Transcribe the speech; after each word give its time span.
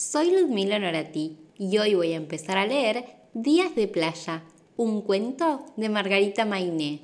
Soy 0.00 0.30
Ludmila 0.30 0.78
Norati 0.78 1.36
y 1.58 1.76
hoy 1.76 1.94
voy 1.94 2.14
a 2.14 2.16
empezar 2.16 2.56
a 2.56 2.64
leer 2.64 3.04
Días 3.34 3.74
de 3.74 3.86
Playa, 3.86 4.44
un 4.78 5.02
cuento 5.02 5.66
de 5.76 5.90
Margarita 5.90 6.46
Mainé. 6.46 7.02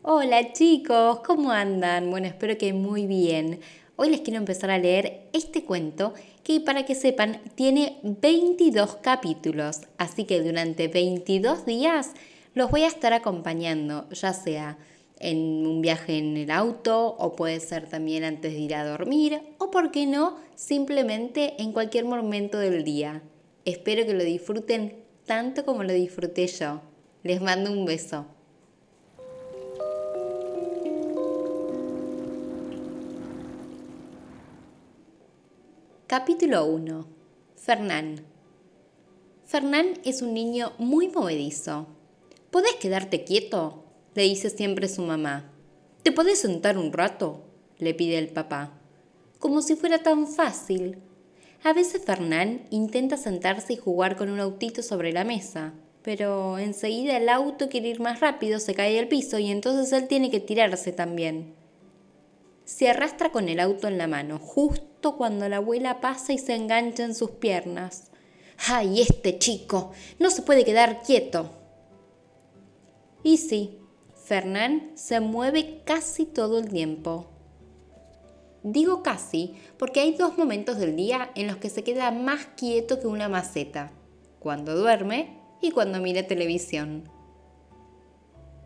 Hola 0.00 0.54
chicos, 0.54 1.20
¿cómo 1.26 1.50
andan? 1.50 2.10
Bueno, 2.10 2.26
espero 2.26 2.56
que 2.56 2.72
muy 2.72 3.06
bien. 3.06 3.60
Hoy 3.96 4.08
les 4.08 4.22
quiero 4.22 4.38
empezar 4.38 4.70
a 4.70 4.78
leer 4.78 5.28
este 5.34 5.64
cuento 5.64 6.14
que 6.42 6.58
para 6.62 6.86
que 6.86 6.94
sepan 6.94 7.38
tiene 7.54 7.98
22 8.02 8.96
capítulos, 9.02 9.82
así 9.98 10.24
que 10.24 10.40
durante 10.40 10.88
22 10.88 11.66
días 11.66 12.12
los 12.54 12.70
voy 12.70 12.84
a 12.84 12.88
estar 12.88 13.12
acompañando, 13.12 14.08
ya 14.08 14.32
sea 14.32 14.78
en 15.20 15.66
un 15.66 15.80
viaje 15.82 16.18
en 16.18 16.36
el 16.36 16.50
auto 16.50 17.16
o 17.18 17.34
puede 17.34 17.60
ser 17.60 17.88
también 17.88 18.24
antes 18.24 18.52
de 18.52 18.58
ir 18.58 18.74
a 18.74 18.84
dormir 18.86 19.40
o, 19.58 19.70
por 19.70 19.90
qué 19.90 20.06
no, 20.06 20.36
simplemente 20.54 21.54
en 21.62 21.72
cualquier 21.72 22.04
momento 22.04 22.58
del 22.58 22.84
día. 22.84 23.22
Espero 23.64 24.06
que 24.06 24.14
lo 24.14 24.24
disfruten 24.24 25.04
tanto 25.26 25.64
como 25.64 25.82
lo 25.82 25.92
disfruté 25.92 26.46
yo. 26.46 26.80
Les 27.22 27.40
mando 27.40 27.70
un 27.70 27.84
beso. 27.84 28.26
Capítulo 36.06 36.64
1. 36.64 37.06
Fernán. 37.56 38.24
Fernán 39.44 39.94
es 40.04 40.22
un 40.22 40.32
niño 40.32 40.72
muy 40.78 41.08
movedizo. 41.08 41.86
¿Podés 42.50 42.76
quedarte 42.76 43.24
quieto? 43.24 43.84
Le 44.18 44.24
dice 44.24 44.50
siempre 44.50 44.88
su 44.88 45.02
mamá. 45.02 45.48
¿Te 46.02 46.10
podés 46.10 46.40
sentar 46.40 46.76
un 46.76 46.92
rato? 46.92 47.44
le 47.78 47.94
pide 47.94 48.18
el 48.18 48.30
papá. 48.30 48.72
Como 49.38 49.62
si 49.62 49.76
fuera 49.76 50.02
tan 50.02 50.26
fácil. 50.26 50.98
A 51.62 51.72
veces 51.72 52.02
Fernán 52.04 52.66
intenta 52.70 53.16
sentarse 53.16 53.74
y 53.74 53.76
jugar 53.76 54.16
con 54.16 54.28
un 54.28 54.40
autito 54.40 54.82
sobre 54.82 55.12
la 55.12 55.22
mesa, 55.22 55.72
pero 56.02 56.58
enseguida 56.58 57.16
el 57.16 57.28
auto 57.28 57.68
quiere 57.68 57.90
ir 57.90 58.00
más 58.00 58.18
rápido, 58.18 58.58
se 58.58 58.74
cae 58.74 58.98
al 58.98 59.06
piso 59.06 59.38
y 59.38 59.52
entonces 59.52 59.92
él 59.92 60.08
tiene 60.08 60.32
que 60.32 60.40
tirarse 60.40 60.90
también. 60.90 61.54
Se 62.64 62.88
arrastra 62.88 63.30
con 63.30 63.48
el 63.48 63.60
auto 63.60 63.86
en 63.86 63.98
la 63.98 64.08
mano, 64.08 64.40
justo 64.40 65.16
cuando 65.16 65.48
la 65.48 65.58
abuela 65.58 66.00
pasa 66.00 66.32
y 66.32 66.38
se 66.38 66.56
engancha 66.56 67.04
en 67.04 67.14
sus 67.14 67.30
piernas. 67.30 68.10
¡Ay, 68.66 69.00
este 69.00 69.38
chico! 69.38 69.92
No 70.18 70.30
se 70.30 70.42
puede 70.42 70.64
quedar 70.64 71.02
quieto. 71.04 71.52
Y 73.22 73.36
sí, 73.36 73.78
Fernán 74.28 74.90
se 74.94 75.20
mueve 75.20 75.80
casi 75.86 76.26
todo 76.26 76.58
el 76.58 76.68
tiempo. 76.68 77.30
Digo 78.62 79.02
casi 79.02 79.54
porque 79.78 80.00
hay 80.00 80.16
dos 80.16 80.36
momentos 80.36 80.76
del 80.76 80.96
día 80.96 81.30
en 81.34 81.46
los 81.46 81.56
que 81.56 81.70
se 81.70 81.82
queda 81.82 82.10
más 82.10 82.44
quieto 82.54 83.00
que 83.00 83.06
una 83.06 83.30
maceta, 83.30 83.90
cuando 84.38 84.76
duerme 84.76 85.38
y 85.62 85.70
cuando 85.70 85.98
mira 86.00 86.26
televisión. 86.26 87.04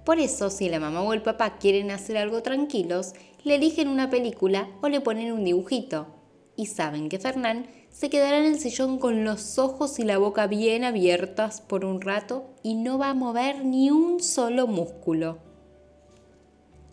Por 0.04 0.18
eso, 0.18 0.50
si 0.50 0.68
la 0.68 0.80
mamá 0.80 1.00
o 1.00 1.12
el 1.12 1.22
papá 1.22 1.58
quieren 1.58 1.92
hacer 1.92 2.16
algo 2.16 2.42
tranquilos, 2.42 3.12
le 3.44 3.54
eligen 3.54 3.86
una 3.86 4.10
película 4.10 4.68
o 4.80 4.88
le 4.88 5.00
ponen 5.00 5.30
un 5.30 5.44
dibujito. 5.44 6.08
Y 6.56 6.66
saben 6.66 7.08
que 7.08 7.20
Fernán 7.20 7.68
se 7.88 8.10
quedará 8.10 8.38
en 8.38 8.46
el 8.46 8.58
sillón 8.58 8.98
con 8.98 9.22
los 9.22 9.60
ojos 9.60 10.00
y 10.00 10.02
la 10.02 10.18
boca 10.18 10.48
bien 10.48 10.82
abiertas 10.82 11.60
por 11.60 11.84
un 11.84 12.00
rato 12.00 12.50
y 12.64 12.74
no 12.74 12.98
va 12.98 13.10
a 13.10 13.14
mover 13.14 13.64
ni 13.64 13.92
un 13.92 14.20
solo 14.20 14.66
músculo. 14.66 15.51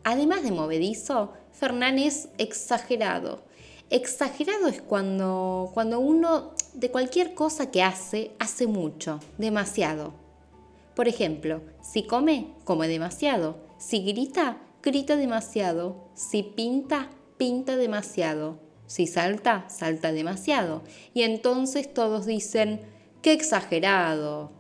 Además 0.04 0.44
de 0.44 0.52
movedizo, 0.52 1.34
Fernán 1.52 2.00
es 2.00 2.30
exagerado. 2.38 3.44
Exagerado 3.90 4.68
es 4.68 4.82
cuando, 4.82 5.72
cuando 5.74 6.00
uno 6.00 6.52
de 6.74 6.92
cualquier 6.92 7.34
cosa 7.34 7.72
que 7.72 7.84
hace, 7.84 8.32
hace 8.40 8.68
mucho, 8.68 9.20
demasiado. 9.38 10.14
Por 10.96 11.08
ejemplo, 11.08 11.62
si 11.82 12.04
come, 12.04 12.54
come 12.66 12.88
demasiado. 12.88 13.58
Si 13.78 14.04
grita, 14.04 14.58
grita 14.84 15.16
demasiado. 15.16 16.10
Si 16.14 16.44
pinta, 16.44 17.10
pinta 17.38 17.78
demasiado. 17.78 18.60
Si 18.86 19.08
salta, 19.08 19.70
salta 19.70 20.12
demasiado. 20.12 20.84
Y 21.14 21.24
entonces 21.24 21.94
todos 21.94 22.26
dicen, 22.26 22.82
¡qué 23.22 23.34
exagerado! 23.34 24.52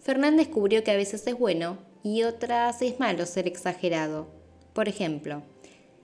Fernán 0.00 0.36
descubrió 0.36 0.84
que 0.84 0.90
a 0.90 0.96
veces 0.96 1.26
es 1.26 1.38
bueno 1.38 1.78
y 2.04 2.22
otras 2.22 2.82
es 2.82 3.00
malo 3.00 3.24
ser 3.24 3.48
exagerado. 3.48 4.28
Por 4.74 4.88
ejemplo, 4.88 5.42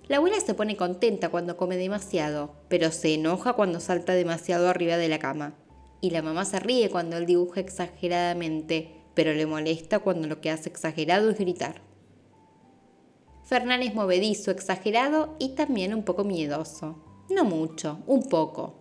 la 0.09 0.17
abuela 0.17 0.41
se 0.41 0.55
pone 0.55 0.77
contenta 0.77 1.29
cuando 1.29 1.59
come 1.59 1.77
demasiado, 1.77 2.55
pero 2.69 2.91
se 2.91 3.15
enoja 3.15 3.53
cuando 3.53 3.81
salta 3.81 4.15
demasiado 4.15 4.69
arriba 4.69 4.97
de 4.97 5.09
la 5.09 5.19
cama. 5.19 5.55
Y 6.01 6.11
la 6.11 6.23
mamá 6.23 6.47
se 6.47 6.59
ríe 6.59 6.89
cuando 6.89 7.19
él 7.19 7.27
dibuja 7.27 7.61
exageradamente, 7.61 8.97
pero 9.15 9.35
le 9.35 9.45
molesta 9.45 9.99
cuando 9.99 10.27
lo 10.27 10.41
que 10.41 10.51
hace 10.51 10.71
exagerado 10.71 11.29
es 11.29 11.39
gritar. 11.39 11.83
Fernán 13.45 13.83
es 13.83 13.95
movedizo, 13.95 14.51
exagerado 14.51 15.37
y 15.39 15.51
también 15.51 15.93
un 15.93 16.05
poco 16.05 16.25
miedoso. 16.25 17.05
No 17.29 17.45
mucho, 17.45 17.99
un 18.07 18.27
poco. 18.29 18.81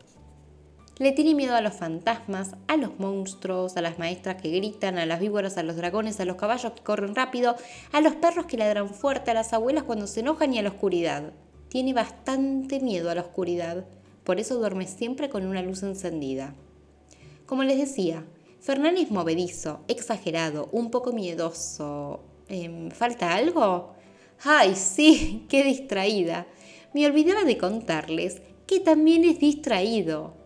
Le 1.00 1.14
tiene 1.14 1.34
miedo 1.34 1.56
a 1.56 1.62
los 1.62 1.76
fantasmas, 1.76 2.58
a 2.68 2.76
los 2.76 3.00
monstruos, 3.00 3.78
a 3.78 3.82
las 3.82 4.00
maestras 4.00 4.42
que 4.42 4.52
gritan, 4.52 4.98
a 4.98 5.06
las 5.06 5.22
víboras, 5.22 5.58
a 5.58 5.64
los 5.64 5.78
dragones, 5.78 6.20
a 6.20 6.26
los 6.26 6.36
caballos 6.36 6.74
que 6.74 6.84
corren 6.84 7.16
rápido, 7.16 7.56
a 7.94 8.02
los 8.02 8.16
perros 8.16 8.48
que 8.48 8.58
ladran 8.58 8.90
fuerte, 8.90 9.32
a 9.32 9.34
las 9.34 9.54
abuelas 9.54 9.86
cuando 9.86 10.08
se 10.08 10.20
enojan 10.20 10.54
y 10.54 10.60
a 10.60 10.62
la 10.62 10.72
oscuridad. 10.72 11.32
Tiene 11.70 11.94
bastante 11.94 12.82
miedo 12.82 13.10
a 13.10 13.16
la 13.16 13.22
oscuridad, 13.22 13.86
por 14.26 14.42
eso 14.42 14.60
duerme 14.60 14.88
siempre 14.88 15.30
con 15.30 15.46
una 15.46 15.62
luz 15.62 15.84
encendida. 15.84 16.54
Como 17.46 17.64
les 17.64 17.78
decía, 17.78 18.26
Fernán 18.60 18.98
es 18.98 19.10
movedizo, 19.10 19.80
exagerado, 19.88 20.68
un 20.74 20.92
poco 20.92 21.14
miedoso. 21.14 22.20
Em, 22.50 22.92
¿Falta 22.92 23.36
algo? 23.36 23.94
¡Ay, 24.44 24.76
sí! 24.76 25.46
¡Qué 25.48 25.64
distraída! 25.64 26.46
Me 26.94 27.06
olvidaba 27.06 27.46
de 27.46 27.58
contarles 27.58 28.42
que 28.68 28.82
también 28.82 29.24
es 29.24 29.40
distraído. 29.40 30.39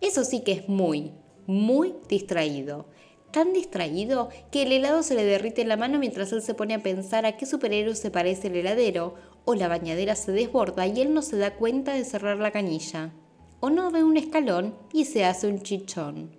Eso 0.00 0.24
sí 0.24 0.40
que 0.40 0.52
es 0.52 0.68
muy, 0.68 1.12
muy 1.46 1.94
distraído. 2.08 2.86
Tan 3.32 3.52
distraído 3.52 4.28
que 4.50 4.62
el 4.62 4.72
helado 4.72 5.02
se 5.02 5.14
le 5.14 5.24
derrite 5.24 5.62
en 5.62 5.68
la 5.68 5.76
mano 5.76 5.98
mientras 5.98 6.32
él 6.32 6.42
se 6.42 6.54
pone 6.54 6.74
a 6.74 6.82
pensar 6.82 7.26
a 7.26 7.36
qué 7.36 7.46
superhéroe 7.46 7.94
se 7.94 8.10
parece 8.10 8.48
el 8.48 8.56
heladero, 8.56 9.14
o 9.44 9.54
la 9.54 9.68
bañadera 9.68 10.16
se 10.16 10.32
desborda 10.32 10.86
y 10.86 11.00
él 11.00 11.14
no 11.14 11.22
se 11.22 11.36
da 11.36 11.54
cuenta 11.54 11.94
de 11.94 12.04
cerrar 12.04 12.38
la 12.38 12.50
canilla, 12.50 13.12
o 13.60 13.70
no 13.70 13.90
ve 13.90 14.02
un 14.02 14.16
escalón 14.16 14.74
y 14.92 15.04
se 15.04 15.24
hace 15.24 15.46
un 15.46 15.62
chichón. 15.62 16.36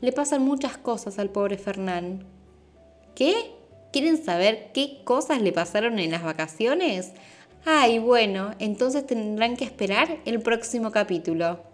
Le 0.00 0.12
pasan 0.12 0.42
muchas 0.42 0.76
cosas 0.76 1.18
al 1.18 1.30
pobre 1.30 1.56
Fernán. 1.56 2.26
¿Qué? 3.14 3.52
¿Quieren 3.92 4.22
saber 4.22 4.72
qué 4.74 5.00
cosas 5.04 5.40
le 5.40 5.52
pasaron 5.52 5.98
en 5.98 6.10
las 6.10 6.22
vacaciones? 6.22 7.12
Ay, 7.64 7.98
bueno, 7.98 8.50
entonces 8.58 9.06
tendrán 9.06 9.56
que 9.56 9.64
esperar 9.64 10.18
el 10.26 10.42
próximo 10.42 10.90
capítulo. 10.90 11.72